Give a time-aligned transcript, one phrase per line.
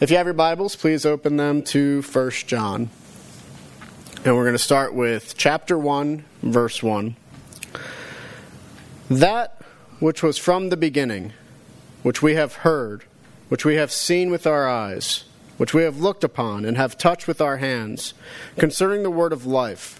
[0.00, 2.88] If you have your Bibles, please open them to 1 John.
[4.24, 7.16] And we're going to start with chapter 1, verse 1.
[9.10, 9.60] That
[9.98, 11.34] which was from the beginning,
[12.02, 13.04] which we have heard,
[13.50, 15.24] which we have seen with our eyes,
[15.58, 18.14] which we have looked upon and have touched with our hands,
[18.56, 19.99] concerning the word of life.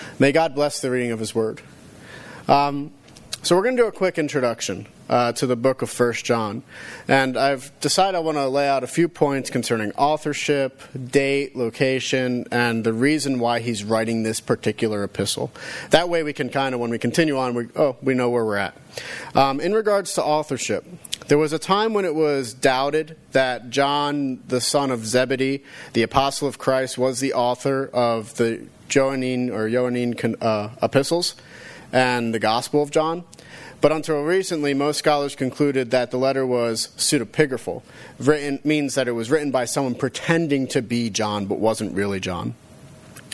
[0.21, 1.61] May God bless the reading of His Word.
[2.47, 2.91] Um,
[3.41, 6.61] so we're going to do a quick introduction uh, to the book of First John,
[7.07, 12.45] and I've decided I want to lay out a few points concerning authorship, date, location,
[12.51, 15.51] and the reason why he's writing this particular epistle.
[15.89, 18.45] That way, we can kind of, when we continue on, we oh we know where
[18.45, 18.77] we're at.
[19.33, 20.85] Um, in regards to authorship,
[21.29, 25.63] there was a time when it was doubted that John, the son of Zebedee,
[25.93, 31.35] the apostle of Christ, was the author of the Johannine or Johannine uh, epistles
[31.91, 33.23] and the Gospel of John.
[33.81, 37.81] But until recently, most scholars concluded that the letter was pseudepigraphal.
[38.19, 42.19] Written means that it was written by someone pretending to be John, but wasn't really
[42.19, 42.53] John.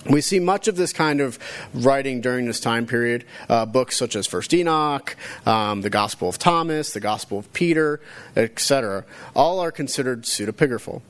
[0.09, 1.37] We see much of this kind of
[1.73, 3.25] writing during this time period.
[3.49, 7.99] Uh, books such as First Enoch, um, the Gospel of Thomas, the Gospel of Peter,
[8.37, 9.03] etc.,
[9.35, 11.01] all are considered pseudepigraphal.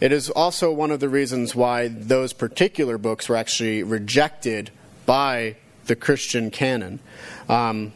[0.00, 4.70] It is also one of the reasons why those particular books were actually rejected
[5.06, 7.00] by the Christian canon.
[7.48, 7.92] Um,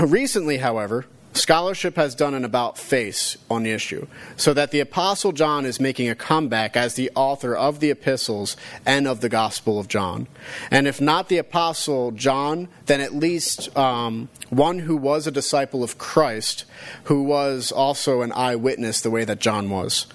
[0.00, 5.32] recently, however, scholarship has done an about face on the issue, so that the Apostle
[5.32, 9.78] John is making a comeback as the author of the epistles and of the Gospel
[9.78, 10.26] of John.
[10.70, 15.82] And if not the Apostle John, then at least um, one who was a disciple
[15.82, 16.64] of Christ,
[17.04, 20.06] who was also an eyewitness the way that John was.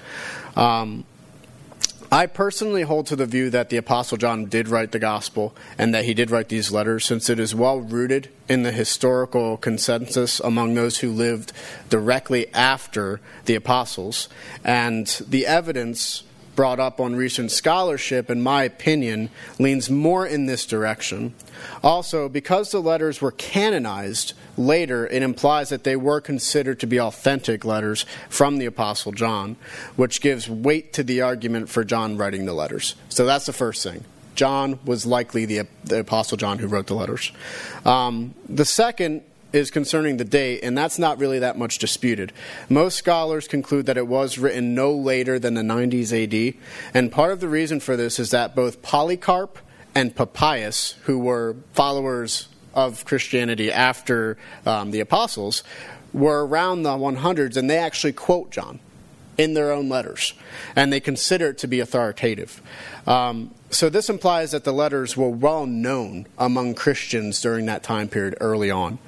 [0.55, 1.05] Um,
[2.13, 5.95] I personally hold to the view that the Apostle John did write the gospel and
[5.95, 10.39] that he did write these letters since it is well rooted in the historical consensus
[10.39, 11.53] among those who lived
[11.89, 14.29] directly after the apostles.
[14.63, 16.21] And the evidence
[16.55, 21.33] brought up on recent scholarship, in my opinion, leans more in this direction.
[21.83, 26.99] Also, because the letters were canonized later, it implies that they were considered to be
[26.99, 29.55] authentic letters from the Apostle John,
[29.95, 32.95] which gives weight to the argument for John writing the letters.
[33.09, 34.03] So that's the first thing.
[34.35, 37.31] John was likely the, the Apostle John who wrote the letters.
[37.85, 39.21] Um, the second
[39.53, 42.33] is concerning the date, and that's not really that much disputed.
[42.69, 46.55] Most scholars conclude that it was written no later than the 90s AD,
[46.93, 49.59] and part of the reason for this is that both Polycarp
[49.95, 55.63] and Papias, who were followers of Christianity after um, the apostles,
[56.11, 58.79] were around the 100s, and they actually quote John
[59.37, 60.33] in their own letters,
[60.75, 62.61] and they consider it to be authoritative.
[63.07, 68.07] Um, so this implies that the letters were well known among Christians during that time
[68.07, 68.99] period early on.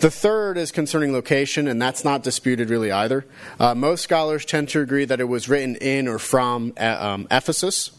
[0.00, 3.24] The third is concerning location, and that's not disputed really either.
[3.58, 7.26] Uh, most scholars tend to agree that it was written in or from uh, um,
[7.30, 7.90] Ephesus.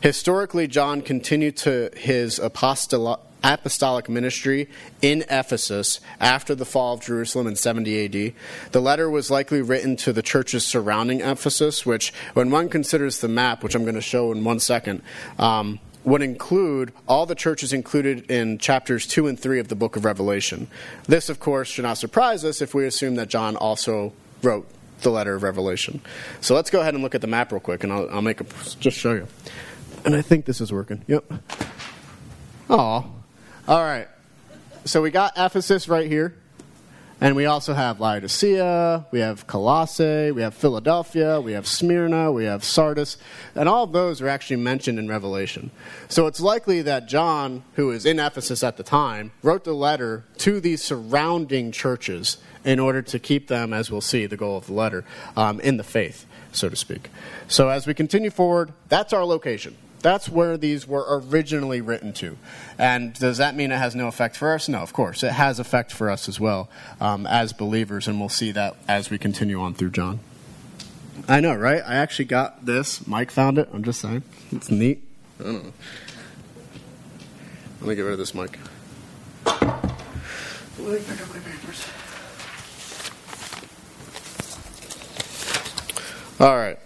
[0.00, 4.68] Historically, John continued to his apostolic apostolic ministry
[5.00, 8.34] in Ephesus after the fall of Jerusalem in 70 AD.
[8.72, 13.28] The letter was likely written to the churches surrounding Ephesus, which, when one considers the
[13.28, 15.02] map, which I'm going to show in one second,
[15.38, 19.96] um, would include all the churches included in chapters 2 and 3 of the book
[19.96, 20.66] of Revelation.
[21.04, 24.68] This, of course, should not surprise us if we assume that John also wrote
[25.02, 26.00] the letter of Revelation.
[26.40, 28.40] So let's go ahead and look at the map real quick, and I'll, I'll make
[28.40, 28.44] a,
[28.80, 29.28] just show you.
[30.04, 31.04] And I think this is working.
[31.06, 31.32] Yep.
[32.68, 33.10] Oh,
[33.68, 34.08] all right.
[34.84, 36.34] So we got Ephesus right here.
[37.22, 42.46] And we also have Laodicea, we have Colossae, we have Philadelphia, we have Smyrna, we
[42.46, 43.16] have Sardis,
[43.54, 45.70] and all of those are actually mentioned in Revelation.
[46.08, 50.24] So it's likely that John, who was in Ephesus at the time, wrote the letter
[50.38, 54.66] to these surrounding churches in order to keep them, as we'll see, the goal of
[54.66, 55.04] the letter,
[55.36, 57.08] um, in the faith, so to speak.
[57.46, 59.76] So as we continue forward, that's our location.
[60.02, 62.36] That's where these were originally written to.
[62.76, 64.68] And does that mean it has no effect for us?
[64.68, 65.22] No, of course.
[65.22, 66.68] It has effect for us as well
[67.00, 70.20] um, as believers, and we'll see that as we continue on through John.
[71.28, 71.82] I know, right?
[71.86, 73.06] I actually got this.
[73.06, 73.68] Mike found it.
[73.72, 74.24] I'm just saying.
[74.50, 75.02] It's neat.
[75.38, 75.72] I don't know.
[77.80, 78.58] Let me get rid of this mic.
[79.46, 79.60] Let
[80.78, 81.86] me pick up my papers.
[86.40, 86.78] All right.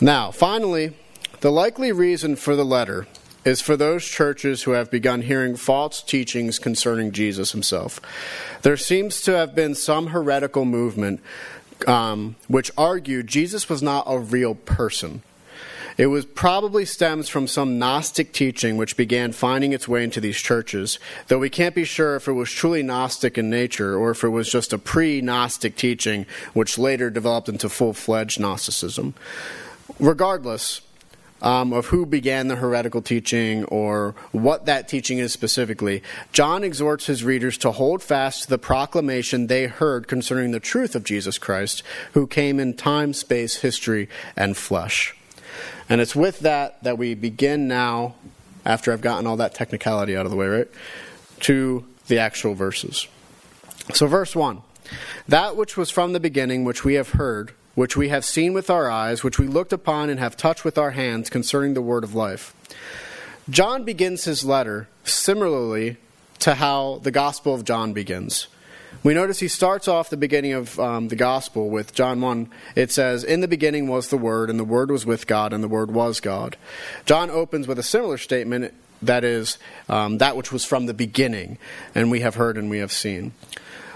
[0.00, 0.92] Now, finally,
[1.40, 3.06] the likely reason for the letter
[3.46, 8.00] is for those churches who have begun hearing false teachings concerning Jesus himself.
[8.62, 11.20] There seems to have been some heretical movement
[11.86, 15.22] um, which argued Jesus was not a real person.
[15.96, 20.36] It was probably stems from some Gnostic teaching which began finding its way into these
[20.36, 20.98] churches,
[21.28, 24.28] though we can't be sure if it was truly Gnostic in nature or if it
[24.28, 29.14] was just a pre Gnostic teaching which later developed into full fledged Gnosticism.
[29.98, 30.82] Regardless,
[31.42, 36.02] um, of who began the heretical teaching or what that teaching is specifically,
[36.32, 40.94] John exhorts his readers to hold fast to the proclamation they heard concerning the truth
[40.94, 41.82] of Jesus Christ,
[42.12, 45.14] who came in time, space, history, and flesh.
[45.88, 48.14] And it's with that that we begin now,
[48.64, 50.68] after I've gotten all that technicality out of the way, right,
[51.40, 53.06] to the actual verses.
[53.92, 54.62] So, verse 1
[55.28, 58.68] That which was from the beginning, which we have heard, which we have seen with
[58.68, 62.02] our eyes, which we looked upon and have touched with our hands concerning the word
[62.02, 62.52] of life.
[63.48, 65.98] John begins his letter similarly
[66.40, 68.48] to how the Gospel of John begins.
[69.02, 72.48] We notice he starts off the beginning of um, the Gospel with John 1.
[72.74, 75.62] It says, In the beginning was the Word, and the Word was with God, and
[75.62, 76.56] the Word was God.
[77.04, 79.58] John opens with a similar statement that is,
[79.88, 81.58] um, that which was from the beginning,
[81.94, 83.32] and we have heard and we have seen.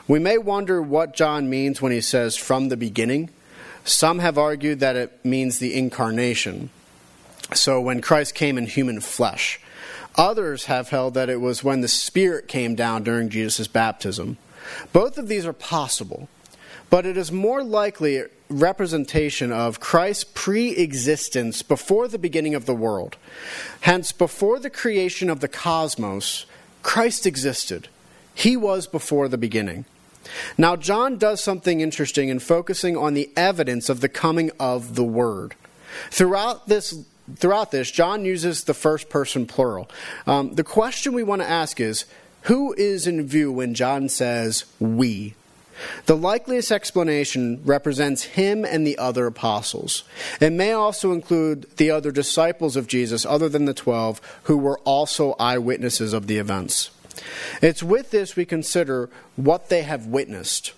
[0.06, 3.30] We may wonder what John means when he says from the beginning.
[3.84, 6.70] Some have argued that it means the incarnation.
[7.54, 9.60] So when Christ came in human flesh.
[10.16, 14.38] Others have held that it was when the Spirit came down during Jesus' baptism.
[14.92, 16.28] Both of these are possible,
[16.90, 22.66] but it is more likely a representation of Christ's pre existence before the beginning of
[22.66, 23.16] the world.
[23.82, 26.46] Hence, before the creation of the cosmos,
[26.82, 27.88] Christ existed.
[28.34, 29.84] He was before the beginning.
[30.58, 35.04] Now, John does something interesting in focusing on the evidence of the coming of the
[35.04, 35.54] Word.
[36.10, 37.04] Throughout this,
[37.36, 39.90] throughout this John uses the first person plural.
[40.26, 42.04] Um, the question we want to ask is
[42.42, 45.34] who is in view when John says we?
[46.04, 50.04] The likeliest explanation represents him and the other apostles.
[50.38, 54.78] It may also include the other disciples of Jesus, other than the twelve, who were
[54.80, 56.90] also eyewitnesses of the events.
[57.62, 60.72] It's with this we consider what they have witnessed.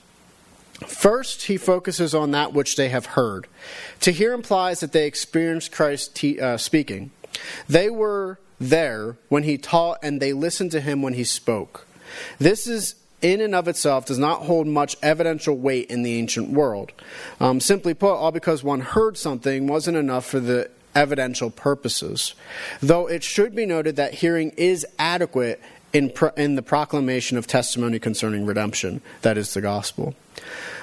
[0.87, 3.47] First, he focuses on that which they have heard.
[4.01, 7.11] To hear implies that they experienced Christ te- uh, speaking.
[7.69, 11.87] They were there when he taught, and they listened to him when he spoke.
[12.39, 16.51] This is in and of itself does not hold much evidential weight in the ancient
[16.51, 16.93] world.
[17.41, 22.35] Um, simply put, all because one heard something wasn't enough for the evidential purposes.
[22.81, 25.61] Though it should be noted that hearing is adequate
[25.93, 30.15] in, pro- in the proclamation of testimony concerning redemption, that is the gospel.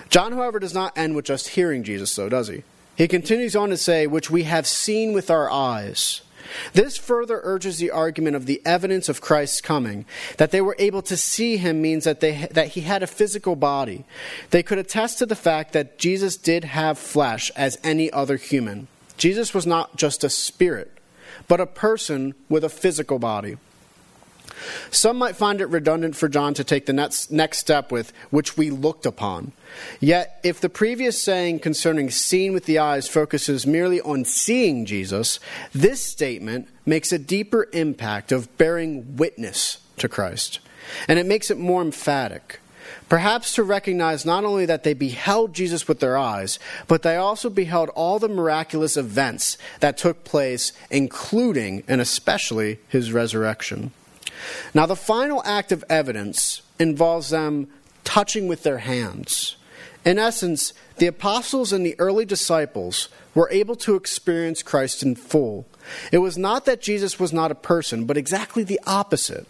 [0.09, 2.63] John, however, does not end with just hearing Jesus, though, does he?
[2.95, 6.21] He continues on to say, which we have seen with our eyes.
[6.73, 10.05] This further urges the argument of the evidence of Christ's coming.
[10.37, 13.55] That they were able to see him means that, they, that he had a physical
[13.55, 14.03] body.
[14.49, 18.87] They could attest to the fact that Jesus did have flesh as any other human.
[19.17, 20.91] Jesus was not just a spirit,
[21.47, 23.57] but a person with a physical body.
[24.91, 28.57] Some might find it redundant for John to take the next, next step with, which
[28.57, 29.51] we looked upon.
[29.99, 35.39] Yet, if the previous saying concerning seeing with the eyes focuses merely on seeing Jesus,
[35.73, 40.59] this statement makes a deeper impact of bearing witness to Christ.
[41.07, 42.59] And it makes it more emphatic.
[43.07, 47.49] Perhaps to recognize not only that they beheld Jesus with their eyes, but they also
[47.49, 53.91] beheld all the miraculous events that took place, including and especially his resurrection.
[54.73, 57.67] Now, the final act of evidence involves them
[58.03, 59.55] touching with their hands.
[60.05, 65.65] In essence, the apostles and the early disciples were able to experience Christ in full.
[66.11, 69.45] It was not that Jesus was not a person, but exactly the opposite.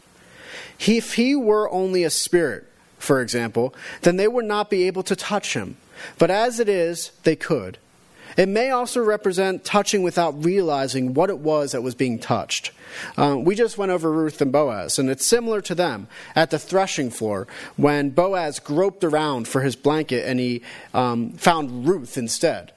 [0.80, 2.66] If he were only a spirit,
[2.98, 5.78] for example, then they would not be able to touch him.
[6.18, 7.78] But as it is, they could.
[8.40, 12.72] It may also represent touching without realizing what it was that was being touched.
[13.18, 16.58] Uh, we just went over Ruth and Boaz, and it's similar to them at the
[16.58, 20.62] threshing floor when Boaz groped around for his blanket and he
[20.94, 22.72] um, found Ruth instead.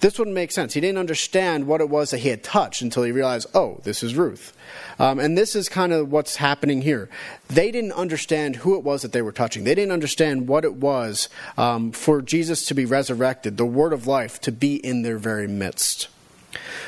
[0.00, 0.72] This wouldn't make sense.
[0.72, 4.02] He didn't understand what it was that he had touched until he realized, oh, this
[4.02, 4.56] is Ruth.
[4.98, 7.10] Um, and this is kind of what's happening here.
[7.48, 9.64] They didn't understand who it was that they were touching.
[9.64, 11.28] They didn't understand what it was
[11.58, 15.46] um, for Jesus to be resurrected, the word of life to be in their very
[15.46, 16.08] midst.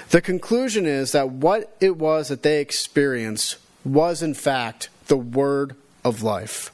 [0.09, 5.77] The conclusion is that what it was that they experienced was, in fact, the word
[6.03, 6.73] of life.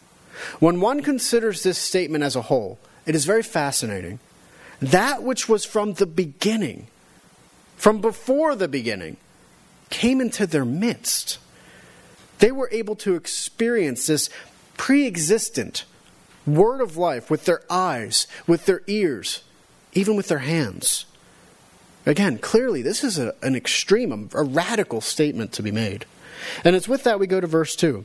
[0.60, 4.20] When one considers this statement as a whole, it is very fascinating
[4.80, 6.88] that which was from the beginning.
[7.76, 9.16] from before the beginning,
[9.88, 11.38] came into their midst.
[12.40, 14.28] They were able to experience this
[14.76, 15.84] pre existent
[16.46, 19.42] word of life with their eyes, with their ears,
[19.92, 21.06] even with their hands.
[22.06, 26.06] Again, clearly, this is a, an extreme, a, a radical statement to be made.
[26.64, 28.04] And it's with that we go to verse 2.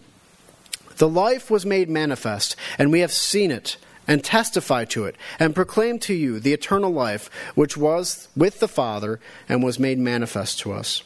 [0.98, 3.77] The life was made manifest, and we have seen it,
[4.08, 8.68] and testify to it, and proclaim to you the eternal life which was with the
[8.68, 11.04] Father and was made manifest to us.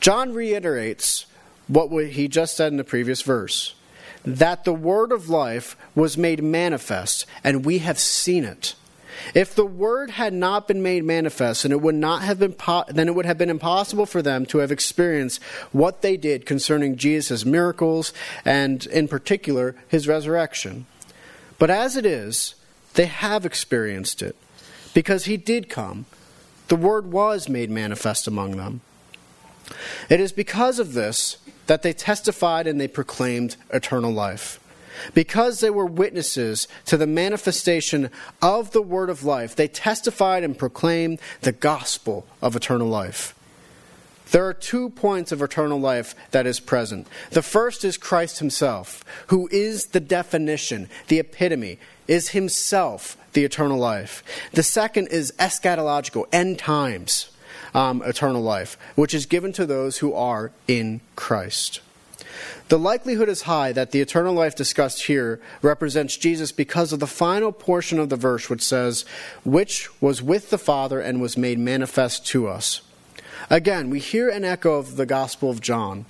[0.00, 1.26] John reiterates
[1.66, 3.74] what he just said in the previous verse
[4.24, 8.74] that the word of life was made manifest, and we have seen it.
[9.34, 12.84] If the word had not been made manifest, then it would not have been po-
[12.88, 16.96] then it would have been impossible for them to have experienced what they did concerning
[16.96, 18.12] Jesus' miracles
[18.44, 20.86] and in particular his resurrection.
[21.58, 22.54] But as it is,
[22.94, 24.36] they have experienced it
[24.94, 26.06] because he did come.
[26.68, 28.80] The word was made manifest among them.
[30.08, 34.58] It is because of this that they testified and they proclaimed eternal life.
[35.14, 38.10] Because they were witnesses to the manifestation
[38.42, 43.34] of the word of life, they testified and proclaimed the gospel of eternal life.
[44.30, 47.06] There are two points of eternal life that is present.
[47.30, 53.78] The first is Christ himself, who is the definition, the epitome, is himself the eternal
[53.78, 54.22] life.
[54.52, 57.30] The second is eschatological, end times
[57.74, 61.80] um, eternal life, which is given to those who are in Christ.
[62.68, 67.06] The likelihood is high that the eternal life discussed here represents Jesus because of the
[67.06, 69.06] final portion of the verse, which says,
[69.42, 72.82] Which was with the Father and was made manifest to us.
[73.50, 76.04] Again, we hear an echo of the Gospel of John.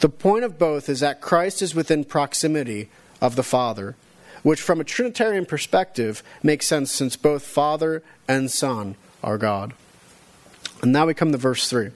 [0.00, 2.88] The point of both is that Christ is within proximity
[3.20, 3.96] of the Father,
[4.42, 9.72] which from a Trinitarian perspective makes sense since both Father and Son are God.
[10.82, 11.90] And now we come to verse 3.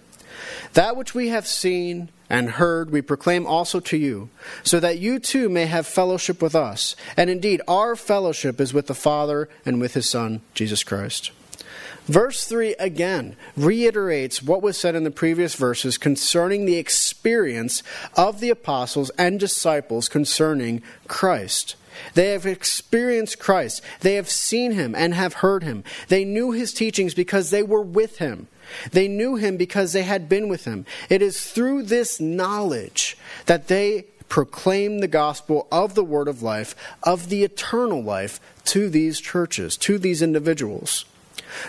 [0.73, 4.31] That which we have seen and heard we proclaim also to you,
[4.63, 6.97] so that you too may have fellowship with us.
[7.17, 11.33] And indeed, our fellowship is with the Father and with his Son, Jesus Christ.
[12.07, 17.83] Verse 3 again reiterates what was said in the previous verses concerning the experience
[18.17, 21.77] of the apostles and disciples concerning Christ.
[22.15, 23.83] They have experienced Christ.
[24.01, 25.85] They have seen him and have heard him.
[26.09, 28.49] They knew his teachings because they were with him.
[28.93, 30.87] They knew him because they had been with him.
[31.09, 33.17] It is through this knowledge
[33.47, 38.89] that they proclaim the gospel of the word of life, of the eternal life, to
[38.89, 41.05] these churches, to these individuals.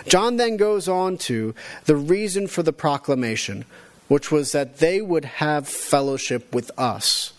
[0.06, 3.64] John then goes on to the reason for the proclamation,
[4.08, 7.32] which was that they would have fellowship with us.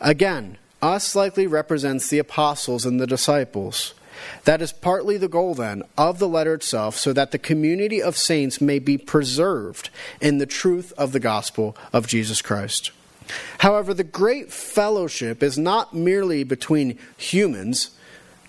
[0.00, 3.94] Again, us likely represents the apostles and the disciples.
[4.44, 8.16] That is partly the goal, then, of the letter itself, so that the community of
[8.16, 12.90] saints may be preserved in the truth of the gospel of Jesus Christ.
[13.58, 17.90] However, the great fellowship is not merely between humans.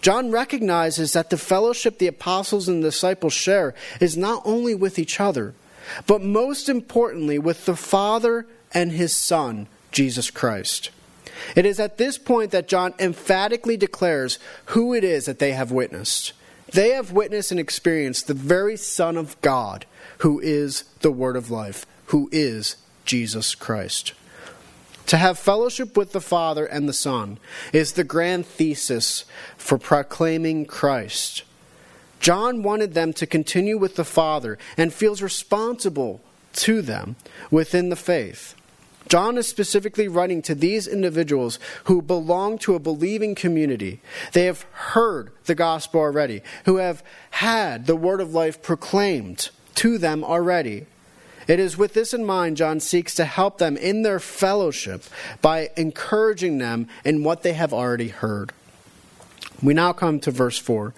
[0.04, 5.22] John recognizes that the fellowship the apostles and disciples share is not only with each
[5.22, 5.56] other,
[6.06, 10.90] but most importantly with the Father and his Son, Jesus Christ.
[11.56, 15.72] It is at this point that John emphatically declares who it is that they have
[15.72, 16.34] witnessed.
[16.74, 19.86] They have witnessed and experienced the very Son of God,
[20.18, 24.12] who is the Word of life, who is Jesus Christ.
[25.08, 27.38] To have fellowship with the Father and the Son
[27.72, 29.26] is the grand thesis
[29.58, 31.44] for proclaiming Christ.
[32.20, 36.22] John wanted them to continue with the Father and feels responsible
[36.54, 37.18] to them
[37.52, 38.56] within the faith.
[39.10, 44.02] John is specifically writing to these individuals who belong to a believing community.
[44.32, 49.98] They have heard the gospel already, who have had the word of life proclaimed to
[49.98, 50.86] them already.
[51.48, 55.04] It is with this in mind John seeks to help them in their fellowship
[55.42, 58.54] by encouraging them in what they have already heard.
[59.62, 60.94] We now come to verse 4.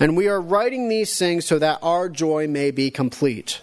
[0.00, 3.60] And we are writing these things so that our joy may be complete.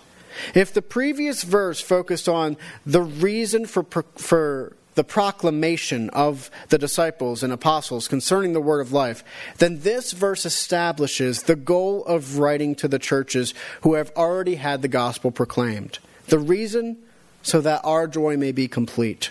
[0.53, 3.83] If the previous verse focused on the reason for,
[4.15, 9.23] for the proclamation of the disciples and apostles concerning the word of life,
[9.57, 14.81] then this verse establishes the goal of writing to the churches who have already had
[14.81, 15.99] the gospel proclaimed.
[16.33, 16.97] The reason?
[17.43, 19.29] So that our joy may be complete.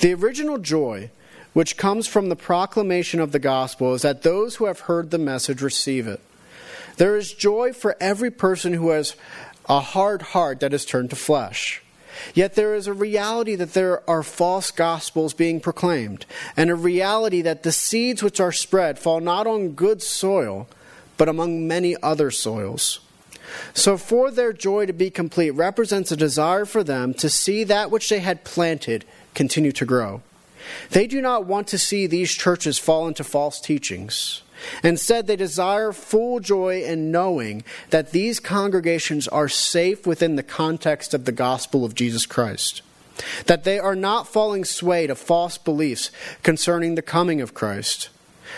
[0.00, 1.10] The original joy,
[1.52, 5.18] which comes from the proclamation of the gospel, is that those who have heard the
[5.18, 6.20] message receive it.
[6.96, 9.14] There is joy for every person who has
[9.68, 11.80] a hard heart that is turned to flesh.
[12.34, 16.26] Yet there is a reality that there are false gospels being proclaimed,
[16.56, 20.66] and a reality that the seeds which are spread fall not on good soil,
[21.16, 22.98] but among many other soils.
[23.72, 27.90] So, for their joy to be complete represents a desire for them to see that
[27.90, 30.22] which they had planted continue to grow.
[30.90, 34.42] They do not want to see these churches fall into false teachings.
[34.82, 41.12] Instead, they desire full joy in knowing that these congregations are safe within the context
[41.12, 42.82] of the gospel of Jesus Christ,
[43.46, 46.10] that they are not falling sway to false beliefs
[46.42, 48.08] concerning the coming of Christ.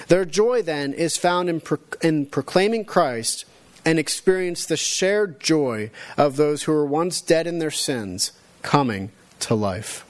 [0.08, 3.44] Their joy, then, is found in, pro- in proclaiming Christ
[3.86, 9.10] and experience the shared joy of those who were once dead in their sins coming
[9.38, 10.04] to life.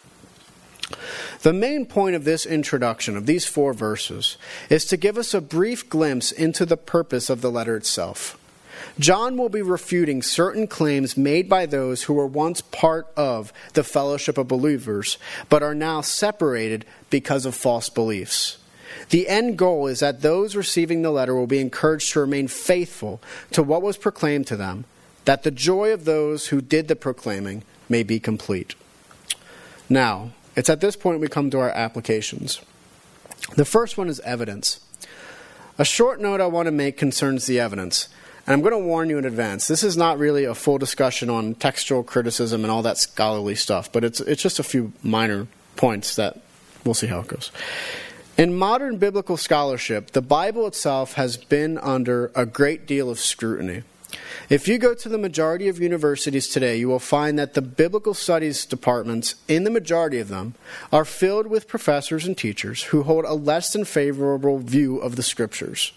[1.42, 4.38] The main point of this introduction, of these four verses,
[4.70, 8.38] is to give us a brief glimpse into the purpose of the letter itself.
[8.98, 13.84] John will be refuting certain claims made by those who were once part of the
[13.84, 15.18] fellowship of believers,
[15.48, 18.58] but are now separated because of false beliefs.
[19.10, 23.20] The end goal is that those receiving the letter will be encouraged to remain faithful
[23.52, 24.84] to what was proclaimed to them,
[25.24, 28.74] that the joy of those who did the proclaiming may be complete.
[29.88, 32.60] Now, it's at this point we come to our applications.
[33.54, 34.80] The first one is evidence.
[35.78, 38.08] A short note I want to make concerns the evidence.
[38.46, 39.66] And I'm going to warn you in advance.
[39.66, 43.90] This is not really a full discussion on textual criticism and all that scholarly stuff,
[43.90, 46.40] but it's, it's just a few minor points that
[46.84, 47.50] we'll see how it goes.
[48.36, 53.82] In modern biblical scholarship, the Bible itself has been under a great deal of scrutiny.
[54.50, 58.12] If you go to the majority of universities today, you will find that the biblical
[58.12, 60.54] studies departments, in the majority of them,
[60.92, 65.22] are filled with professors and teachers who hold a less than favorable view of the
[65.22, 65.94] scriptures.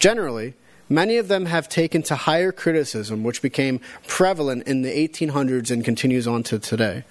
[0.00, 0.54] Generally,
[0.88, 5.84] many of them have taken to higher criticism, which became prevalent in the 1800s and
[5.84, 7.04] continues on to today.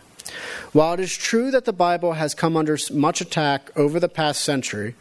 [0.75, 4.41] While it is true that the Bible has come under much attack over the past
[4.41, 4.96] century,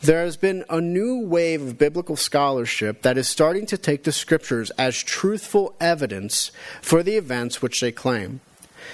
[0.00, 4.12] there has been a new wave of biblical scholarship that is starting to take the
[4.12, 8.40] scriptures as truthful evidence for the events which they claim.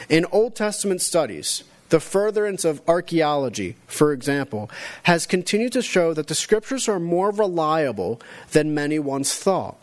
[0.08, 4.70] In Old Testament studies, the furtherance of archaeology, for example,
[5.02, 9.81] has continued to show that the scriptures are more reliable than many once thought.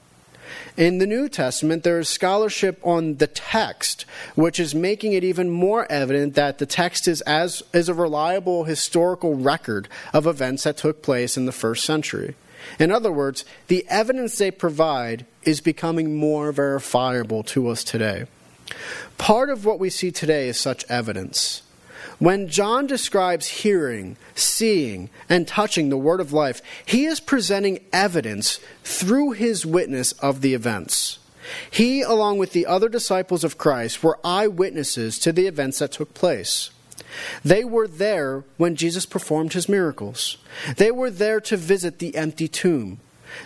[0.77, 5.49] In the New Testament, there is scholarship on the text, which is making it even
[5.49, 10.77] more evident that the text is, as, is a reliable historical record of events that
[10.77, 12.35] took place in the first century.
[12.77, 18.25] In other words, the evidence they provide is becoming more verifiable to us today.
[19.17, 21.63] Part of what we see today is such evidence.
[22.19, 28.60] When John describes hearing, seeing, and touching the word of life, he is presenting evidence
[28.84, 31.19] through his witness of the events.
[31.71, 36.13] He, along with the other disciples of Christ, were eyewitnesses to the events that took
[36.13, 36.71] place.
[37.43, 40.38] They were there when Jesus performed his miracles.
[40.75, 42.99] They were there to visit the empty tomb.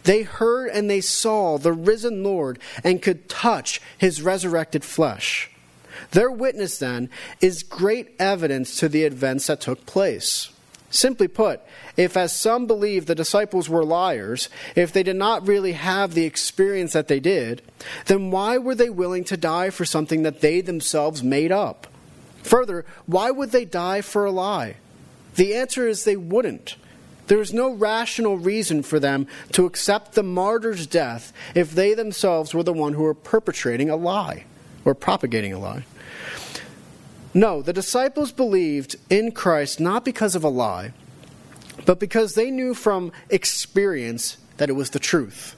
[0.03, 5.49] They heard and they saw the risen Lord and could touch his resurrected flesh.
[6.13, 7.09] Their witness, then,
[7.41, 10.49] is great evidence to the events that took place.
[10.91, 11.59] Simply put,
[11.97, 16.25] if, as some believe, the disciples were liars, if they did not really have the
[16.25, 17.63] experience that they did,
[18.05, 21.87] then why were they willing to die for something that they themselves made up?
[22.43, 24.75] Further, why would they die for a lie?
[25.35, 26.75] The answer is they wouldn't.
[27.25, 32.53] There is no rational reason for them to accept the martyr's death if they themselves
[32.53, 34.43] were the one who were perpetrating a lie
[34.85, 35.85] or propagating a lie.
[37.33, 40.93] No, the disciples believed in Christ not because of a lie,
[41.85, 45.55] but because they knew from experience that it was the truth.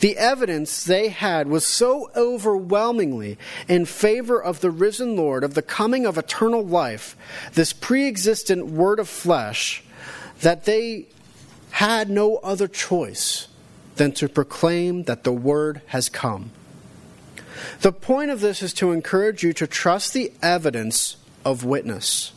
[0.00, 5.62] The evidence they had was so overwhelmingly in favor of the risen Lord, of the
[5.62, 7.16] coming of eternal life,
[7.54, 9.82] this pre existent word of flesh,
[10.40, 11.06] that they
[11.70, 13.48] had no other choice
[13.96, 16.50] than to proclaim that the word has come.
[17.80, 22.32] The point of this is to encourage you to trust the evidence of witness.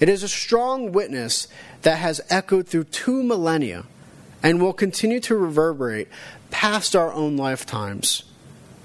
[0.00, 1.48] It is a strong witness
[1.82, 3.84] that has echoed through two millennia
[4.42, 6.08] and will continue to reverberate
[6.50, 8.24] past our own lifetimes.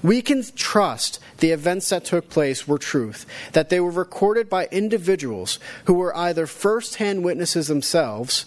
[0.01, 4.67] We can trust the events that took place were truth, that they were recorded by
[4.69, 8.45] individuals who were either first hand witnesses themselves,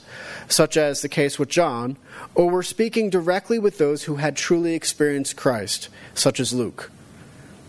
[0.49, 1.97] such as the case with John,
[2.35, 6.91] or were speaking directly with those who had truly experienced Christ, such as Luke.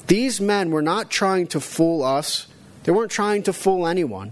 [0.08, 2.48] These men were not trying to fool us,
[2.84, 4.32] they weren't trying to fool anyone,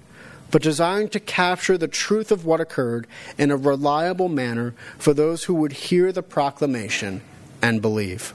[0.50, 3.08] but desiring to capture the truth of what occurred
[3.38, 7.22] in a reliable manner for those who would hear the proclamation
[7.62, 8.34] and believe.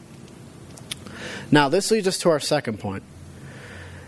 [1.51, 3.03] Now, this leads us to our second point.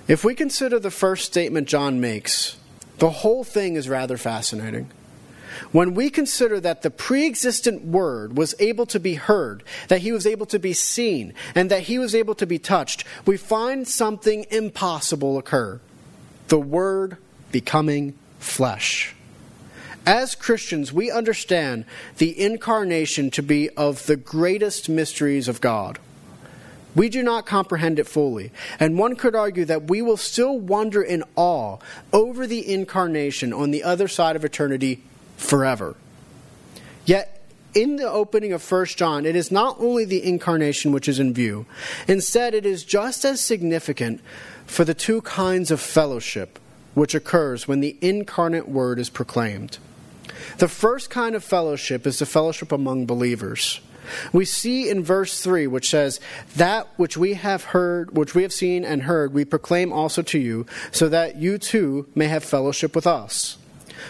[0.07, 2.57] If we consider the first statement John makes,
[2.99, 4.91] the whole thing is rather fascinating.
[5.73, 10.13] When we consider that the pre existent Word was able to be heard, that He
[10.13, 13.87] was able to be seen, and that He was able to be touched, we find
[13.87, 15.81] something impossible occur
[16.49, 17.17] the Word
[17.51, 19.15] becoming flesh.
[20.05, 21.85] As Christians, we understand
[22.19, 25.99] the incarnation to be of the greatest mysteries of God.
[26.95, 31.03] We do not comprehend it fully, and one could argue that we will still wonder
[31.03, 31.79] in awe
[32.13, 35.03] over the incarnation on the other side of eternity
[35.43, 35.97] forever.
[37.05, 37.43] Yet,
[37.75, 41.33] in the opening of 1 John, it is not only the incarnation which is in
[41.33, 41.67] view,
[42.07, 44.21] instead, it is just as significant
[44.67, 46.59] for the two kinds of fellowship
[46.95, 49.79] which occurs when the incarnate word is proclaimed.
[50.59, 53.81] The first kind of fellowship is the fellowship among believers.
[54.33, 56.21] We see in verse 3, which says,
[56.57, 60.39] That which we have heard, which we have seen and heard, we proclaim also to
[60.39, 63.57] you, so that you too may have fellowship with us.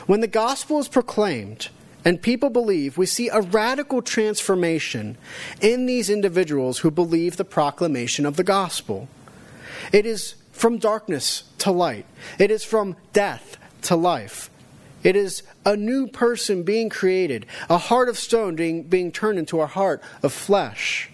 [0.07, 1.69] When the gospel is proclaimed
[2.05, 5.17] and people believe, we see a radical transformation
[5.61, 9.09] in these individuals who believe the proclamation of the gospel.
[9.93, 12.07] It is from darkness to light,
[12.39, 14.51] it is from death to life.
[15.03, 19.61] It is a new person being created, a heart of stone being, being turned into
[19.61, 21.11] a heart of flesh.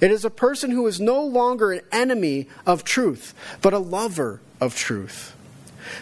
[0.00, 4.40] It is a person who is no longer an enemy of truth, but a lover
[4.60, 5.35] of truth.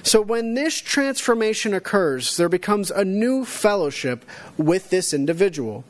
[0.03, 4.25] So when this transformation occurs, there becomes a new fellowship
[4.57, 5.85] with this individual.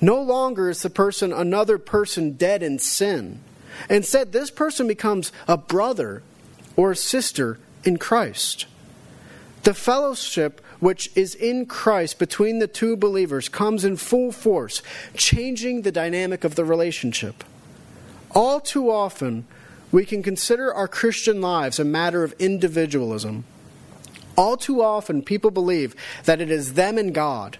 [0.00, 3.40] No longer is the person another person dead in sin.
[3.90, 6.22] Instead, this person becomes a brother
[6.76, 8.66] or a sister in Christ.
[9.64, 14.82] The fellowship which is in Christ between the two believers comes in full force,
[15.14, 17.42] changing the dynamic of the relationship.
[18.34, 19.46] All too often,
[19.90, 23.44] we can consider our Christian lives a matter of individualism.
[24.36, 27.58] All too often, people believe that it is them and God,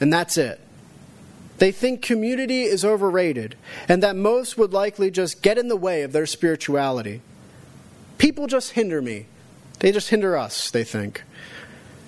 [0.00, 0.60] and that's it.
[1.58, 3.56] They think community is overrated,
[3.88, 7.22] and that most would likely just get in the way of their spirituality.
[8.18, 9.26] People just hinder me.
[9.78, 11.22] They just hinder us, they think.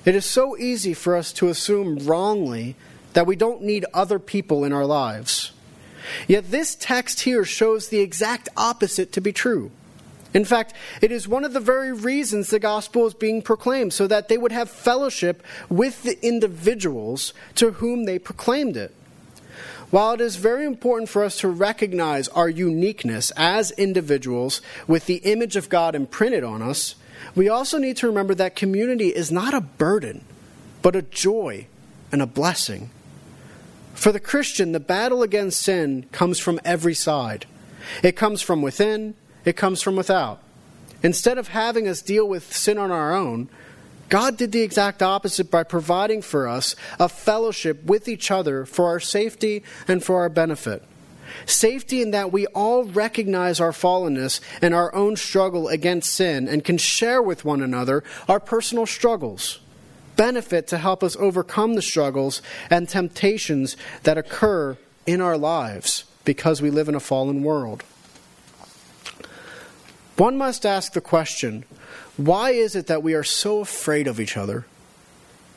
[0.04, 2.76] It is so easy for us to assume wrongly
[3.14, 5.52] that we don't need other people in our lives.
[6.28, 9.70] Yet this text here shows the exact opposite to be true.
[10.32, 14.08] In fact, it is one of the very reasons the gospel is being proclaimed, so
[14.08, 18.92] that they would have fellowship with the individuals to whom they proclaimed it.
[19.90, 25.18] While it is very important for us to recognize our uniqueness as individuals with the
[25.18, 26.96] image of God imprinted on us,
[27.36, 30.24] we also need to remember that community is not a burden,
[30.82, 31.68] but a joy
[32.10, 32.90] and a blessing.
[33.94, 37.46] For the Christian, the battle against sin comes from every side.
[38.02, 40.42] It comes from within, it comes from without.
[41.02, 43.48] Instead of having us deal with sin on our own,
[44.08, 48.86] God did the exact opposite by providing for us a fellowship with each other for
[48.86, 50.82] our safety and for our benefit.
[51.46, 56.64] Safety in that we all recognize our fallenness and our own struggle against sin and
[56.64, 59.60] can share with one another our personal struggles
[60.16, 66.62] benefit to help us overcome the struggles and temptations that occur in our lives because
[66.62, 67.84] we live in a fallen world.
[70.16, 71.64] One must ask the question
[72.16, 74.66] why is it that we are so afraid of each other?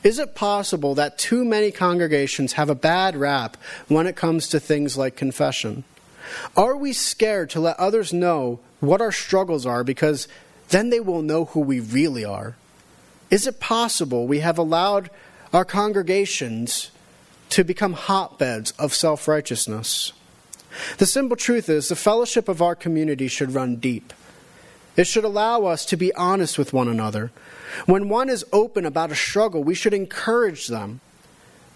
[0.02, 4.60] Is it possible that too many congregations have a bad rap when it comes to
[4.60, 5.84] things like confession?
[6.56, 10.28] Are we scared to let others know what our struggles are because
[10.68, 12.56] then they will know who we really are?
[13.30, 15.10] Is it possible we have allowed
[15.52, 16.90] our congregations
[17.50, 20.12] to become hotbeds of self righteousness?
[20.98, 24.12] The simple truth is the fellowship of our community should run deep.
[24.96, 27.30] It should allow us to be honest with one another.
[27.86, 31.00] When one is open about a struggle, we should encourage them.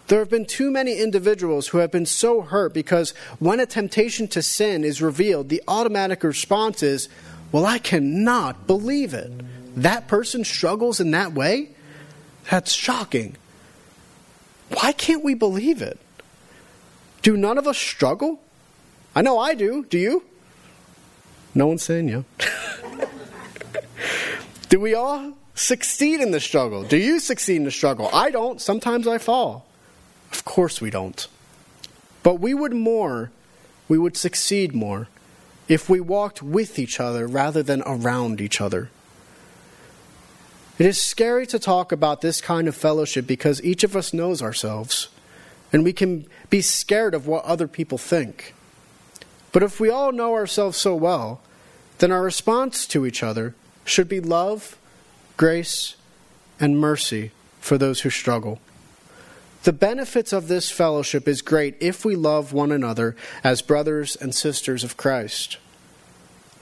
[0.08, 4.26] There have been too many individuals who have been so hurt because when a temptation
[4.28, 7.08] to sin is revealed, the automatic response is,
[7.52, 9.32] Well, I cannot believe it
[9.76, 11.70] that person struggles in that way,
[12.50, 13.37] that's shocking.
[14.70, 15.98] Why can't we believe it?
[17.22, 18.40] Do none of us struggle?
[19.14, 19.85] I know I do.
[19.85, 20.24] Do you?
[21.54, 22.24] No one's saying you.
[24.68, 26.82] do we all succeed in the struggle?
[26.82, 28.08] Do you succeed in the struggle?
[28.12, 28.61] I don't.
[28.61, 29.66] Sometimes I fall.
[30.32, 31.28] Of course we don't.
[32.22, 33.30] But we would more,
[33.88, 35.08] we would succeed more
[35.68, 38.90] if we walked with each other rather than around each other.
[40.82, 44.42] It is scary to talk about this kind of fellowship because each of us knows
[44.42, 45.10] ourselves,
[45.72, 48.52] and we can be scared of what other people think.
[49.52, 51.40] But if we all know ourselves so well,
[51.98, 54.76] then our response to each other should be love,
[55.36, 55.94] grace,
[56.58, 58.58] and mercy for those who struggle.
[59.62, 63.14] The benefits of this fellowship is great if we love one another
[63.44, 65.58] as brothers and sisters of Christ.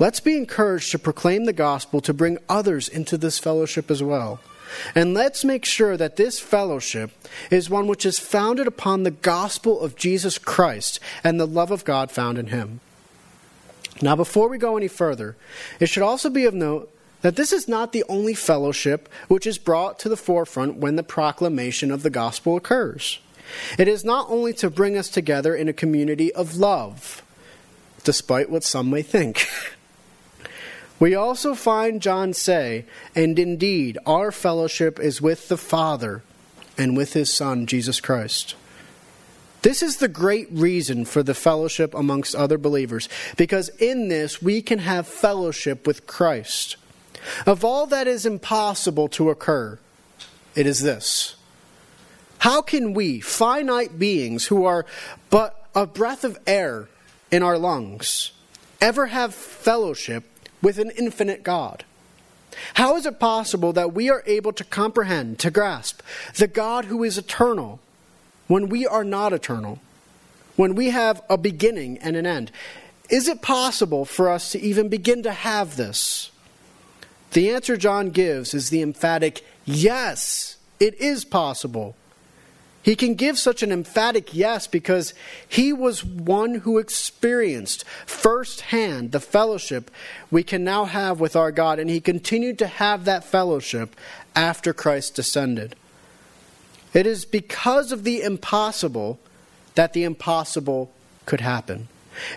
[0.00, 4.40] Let's be encouraged to proclaim the gospel to bring others into this fellowship as well.
[4.94, 7.10] And let's make sure that this fellowship
[7.50, 11.84] is one which is founded upon the gospel of Jesus Christ and the love of
[11.84, 12.80] God found in him.
[14.00, 15.36] Now, before we go any further,
[15.80, 19.58] it should also be of note that this is not the only fellowship which is
[19.58, 23.18] brought to the forefront when the proclamation of the gospel occurs.
[23.78, 27.22] It is not only to bring us together in a community of love,
[28.02, 29.46] despite what some may think.
[31.00, 32.84] we also find John say,
[33.16, 36.22] And indeed, our fellowship is with the Father
[36.78, 38.54] and with his Son, Jesus Christ.
[39.62, 44.62] This is the great reason for the fellowship amongst other believers, because in this we
[44.62, 46.76] can have fellowship with Christ.
[47.46, 49.78] Of all that is impossible to occur,
[50.54, 51.36] it is this.
[52.38, 54.86] How can we, finite beings who are
[55.28, 56.88] but a breath of air
[57.30, 58.32] in our lungs,
[58.80, 60.24] ever have fellowship
[60.62, 61.84] with an infinite God?
[62.74, 66.02] How is it possible that we are able to comprehend, to grasp,
[66.36, 67.80] the God who is eternal
[68.48, 69.78] when we are not eternal?
[70.56, 72.50] When we have a beginning and an end?
[73.08, 76.30] Is it possible for us to even begin to have this?
[77.32, 81.96] The answer John gives is the emphatic yes, it is possible.
[82.82, 85.12] He can give such an emphatic yes because
[85.46, 89.90] he was one who experienced firsthand the fellowship
[90.30, 93.94] we can now have with our God, and he continued to have that fellowship
[94.34, 95.76] after Christ descended.
[96.94, 99.18] It is because of the impossible
[99.74, 100.90] that the impossible
[101.26, 101.88] could happen.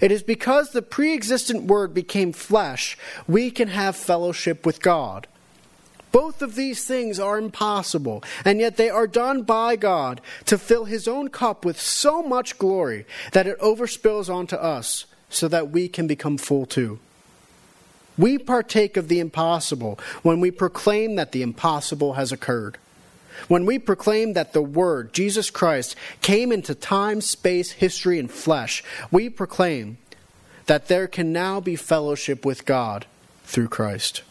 [0.01, 5.27] It is because the pre existent Word became flesh, we can have fellowship with God.
[6.13, 10.86] Both of these things are impossible, and yet they are done by God to fill
[10.86, 15.89] His own cup with so much glory that it overspills onto us so that we
[15.89, 16.99] can become full too.
[18.15, 22.78] We partake of the impossible when we proclaim that the impossible has occurred.
[23.47, 28.84] When we proclaim that the Word, Jesus Christ, came into time, space, history, and flesh,
[29.10, 29.97] we proclaim
[30.67, 33.08] that there can now be fellowship with God
[33.45, 34.21] through Christ.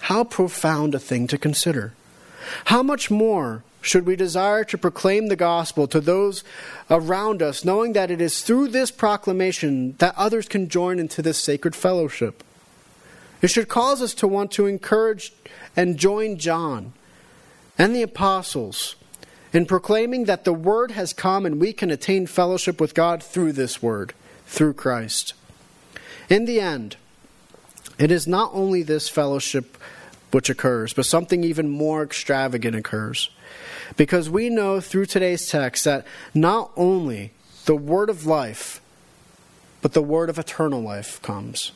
[0.00, 1.92] How profound a thing to consider.
[2.66, 6.44] How much more should we desire to proclaim the gospel to those
[6.90, 11.38] around us, knowing that it is through this proclamation that others can join into this
[11.38, 12.44] sacred fellowship?
[13.42, 15.32] It should cause us to want to encourage
[15.76, 16.92] and join John
[17.78, 18.96] and the apostles
[19.52, 23.52] in proclaiming that the Word has come and we can attain fellowship with God through
[23.52, 24.12] this Word,
[24.46, 25.32] through Christ.
[26.28, 26.96] In the end,
[28.00, 29.76] it is not only this fellowship
[30.30, 33.30] which occurs, but something even more extravagant occurs.
[33.96, 37.32] Because we know through today's text that not only
[37.66, 38.80] the Word of life,
[39.82, 41.72] but the Word of eternal life comes.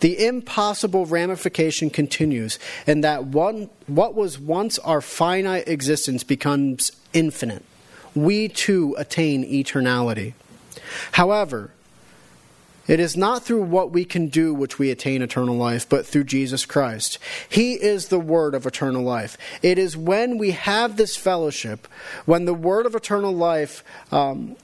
[0.00, 7.64] The impossible ramification continues in that one, what was once our finite existence becomes infinite.
[8.14, 10.34] We too attain eternality.
[11.12, 11.72] However,
[12.88, 16.24] it is not through what we can do which we attain eternal life, but through
[16.24, 17.18] Jesus Christ.
[17.48, 19.38] He is the word of eternal life.
[19.62, 21.86] It is when we have this fellowship,
[22.24, 24.56] when the word of eternal life um,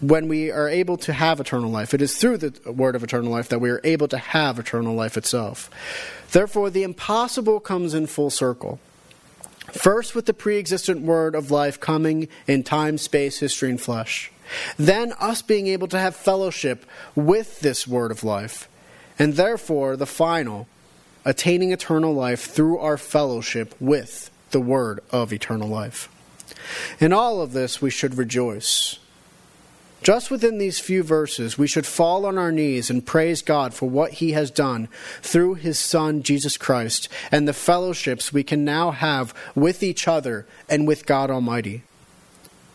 [0.00, 1.94] when we are able to have eternal life.
[1.94, 4.94] It is through the word of eternal life that we are able to have eternal
[4.94, 5.70] life itself.
[6.32, 8.78] Therefore, the impossible comes in full circle.
[9.72, 14.30] First, with the pre existent word of life coming in time, space, history, and flesh.
[14.76, 18.68] Then, us being able to have fellowship with this word of life.
[19.18, 20.68] And therefore, the final,
[21.24, 26.08] attaining eternal life through our fellowship with the word of eternal life.
[27.00, 28.98] In all of this, we should rejoice
[30.06, 33.88] just within these few verses, we should fall on our knees and praise God for
[33.88, 34.88] what He has done
[35.20, 40.46] through His Son, Jesus Christ, and the fellowships we can now have with each other
[40.68, 41.82] and with God Almighty.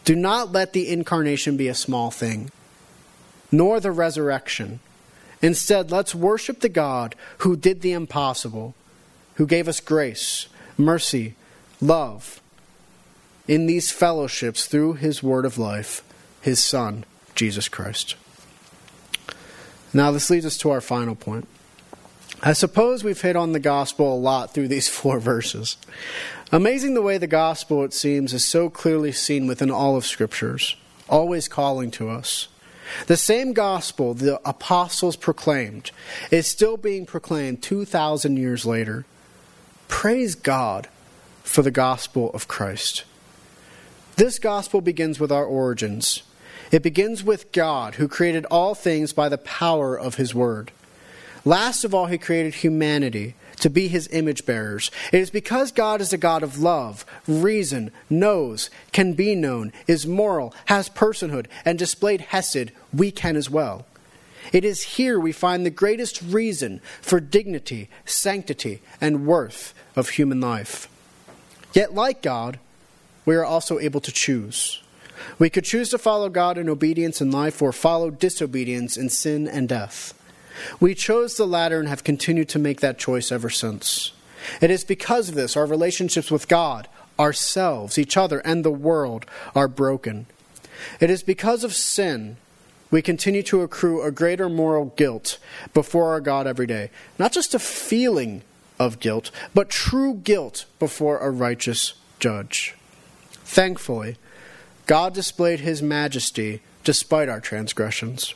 [0.04, 2.50] Do not let the incarnation be a small thing,
[3.52, 4.80] nor the resurrection.
[5.42, 8.76] Instead, let's worship the God who did the impossible,
[9.36, 11.36] who gave us grace, mercy,
[11.80, 12.42] love
[13.48, 16.04] in these fellowships through His word of life,
[16.42, 17.06] His Son.
[17.36, 18.16] Jesus Christ.
[19.94, 21.48] Now, this leads us to our final point.
[22.44, 25.78] I suppose we've hit on the gospel a lot through these four verses.
[26.52, 30.76] Amazing the way the gospel, it seems, is so clearly seen within all of Scriptures,
[31.08, 32.48] always calling to us.
[33.08, 35.92] The same gospel the apostles proclaimed
[36.30, 39.06] is still being proclaimed 2,000 years later.
[39.88, 40.90] Praise God
[41.44, 43.06] for the gospel of Christ.
[44.18, 46.24] This gospel begins with our origins.
[46.72, 50.72] It begins with God, who created all things by the power of his word.
[51.44, 54.92] Last of all, he created humanity to be his image bearers.
[55.12, 60.06] It is because God is a God of love, reason, knows, can be known, is
[60.06, 63.86] moral, has personhood, and displayed Hesed, we can as well.
[64.52, 70.42] It is here we find the greatest reason for dignity, sanctity, and worth of human
[70.42, 70.90] life.
[71.74, 72.60] Yet, like God,
[73.26, 74.82] we are also able to choose.
[75.38, 79.48] We could choose to follow God in obedience in life or follow disobedience in sin
[79.48, 80.14] and death.
[80.80, 84.12] We chose the latter and have continued to make that choice ever since.
[84.60, 86.88] It is because of this our relationships with God,
[87.20, 90.26] ourselves, each other, and the world are broken.
[91.00, 92.38] It is because of sin
[92.90, 95.40] we continue to accrue a greater moral guilt
[95.74, 96.92] before our God every day.
[97.18, 98.42] Not just a feeling
[98.78, 102.76] of guilt, but true guilt before a righteous judge.
[103.46, 104.18] Thankfully,
[104.88, 108.34] God displayed his majesty despite our transgressions.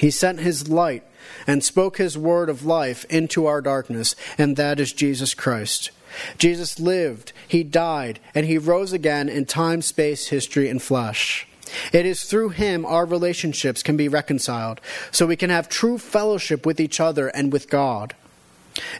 [0.00, 1.02] He sent his light
[1.46, 5.90] and spoke his word of life into our darkness, and that is Jesus Christ.
[6.38, 11.46] Jesus lived, he died, and he rose again in time, space, history, and flesh.
[11.92, 16.64] It is through him our relationships can be reconciled, so we can have true fellowship
[16.64, 18.14] with each other and with God.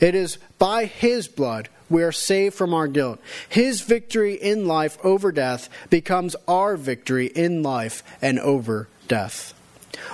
[0.03, 3.21] It is by his blood we are saved from our guilt.
[3.49, 9.55] His victory in life over death becomes our victory in life and over death.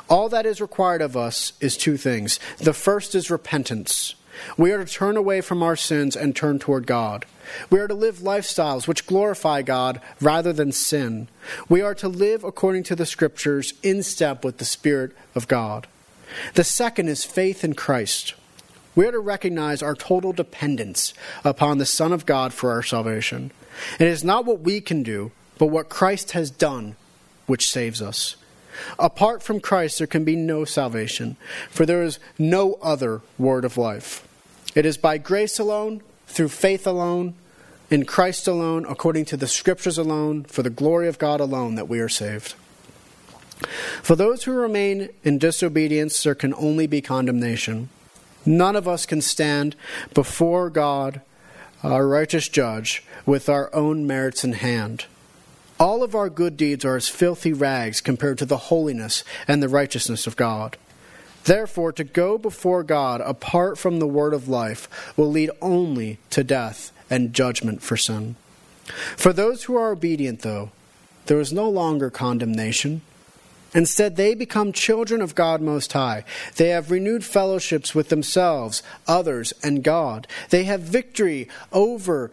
[0.08, 2.38] All that is required of us is two things.
[2.58, 4.14] The first is repentance.
[4.56, 7.24] We are to turn away from our sins and turn toward God.
[7.70, 11.28] We are to live lifestyles which glorify God rather than sin.
[11.68, 15.86] We are to live according to the Scriptures in step with the Spirit of God.
[16.54, 18.34] The second is faith in Christ.
[18.94, 23.52] We are to recognize our total dependence upon the Son of God for our salvation.
[23.98, 26.96] It is not what we can do, but what Christ has done
[27.46, 28.36] which saves us.
[28.98, 31.36] Apart from Christ, there can be no salvation,
[31.70, 34.26] for there is no other word of life.
[34.74, 37.34] It is by grace alone, through faith alone,
[37.90, 41.88] in Christ alone, according to the Scriptures alone, for the glory of God alone, that
[41.88, 42.54] we are saved.
[44.02, 47.88] For those who remain in disobedience, there can only be condemnation.
[48.44, 49.76] None of us can stand
[50.14, 51.20] before God,
[51.82, 55.06] our righteous judge, with our own merits in hand.
[55.78, 59.68] All of our good deeds are as filthy rags compared to the holiness and the
[59.68, 60.76] righteousness of God.
[61.44, 66.42] Therefore, to go before God apart from the word of life will lead only to
[66.42, 68.36] death and judgment for sin.
[69.16, 70.70] For those who are obedient, though,
[71.26, 73.02] there is no longer condemnation.
[73.76, 76.24] Instead, they become children of God Most High.
[76.56, 80.26] They have renewed fellowships with themselves, others, and God.
[80.48, 82.30] They have victory over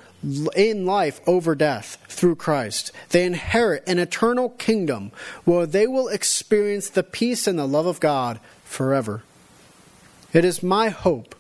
[0.55, 2.93] in life over death through Christ.
[3.09, 5.11] They inherit an eternal kingdom
[5.43, 9.21] where they will experience the peace and the love of God forever.
[10.31, 11.35] It is my hope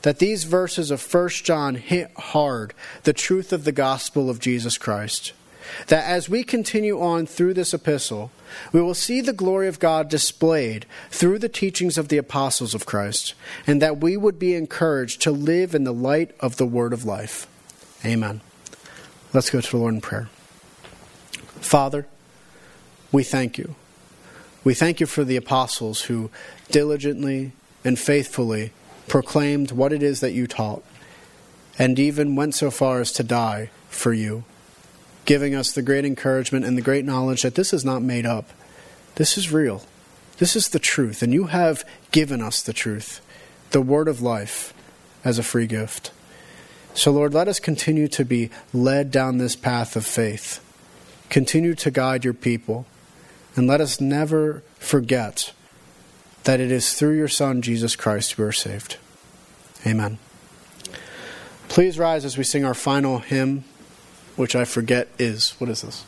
[0.00, 4.78] that these verses of 1 John hit hard the truth of the gospel of Jesus
[4.78, 5.34] Christ.
[5.88, 8.30] That as we continue on through this epistle,
[8.72, 12.86] we will see the glory of God displayed through the teachings of the apostles of
[12.86, 13.34] Christ,
[13.66, 17.04] and that we would be encouraged to live in the light of the word of
[17.04, 17.46] life.
[18.04, 18.40] Amen.
[19.32, 20.28] Let's go to the Lord in prayer.
[21.60, 22.06] Father,
[23.12, 23.74] we thank you.
[24.64, 26.30] We thank you for the apostles who
[26.70, 27.52] diligently
[27.84, 28.72] and faithfully
[29.08, 30.82] proclaimed what it is that you taught,
[31.78, 34.44] and even went so far as to die for you,
[35.24, 38.50] giving us the great encouragement and the great knowledge that this is not made up.
[39.16, 39.84] This is real.
[40.38, 43.20] This is the truth, and you have given us the truth,
[43.72, 44.72] the word of life,
[45.24, 46.12] as a free gift.
[46.94, 50.64] So, Lord, let us continue to be led down this path of faith.
[51.28, 52.86] Continue to guide your people.
[53.56, 55.52] And let us never forget
[56.44, 58.96] that it is through your Son, Jesus Christ, we are saved.
[59.86, 60.18] Amen.
[61.68, 63.64] Please rise as we sing our final hymn,
[64.40, 66.04] which I forget is what is this?